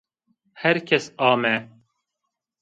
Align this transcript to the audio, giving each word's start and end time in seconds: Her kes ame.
Her 0.61 0.77
kes 0.87 1.05
ame. 1.29 1.53